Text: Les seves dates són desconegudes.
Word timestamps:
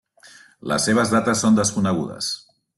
Les 0.71 0.87
seves 0.89 1.13
dates 1.17 1.45
són 1.45 1.61
desconegudes. 1.61 2.35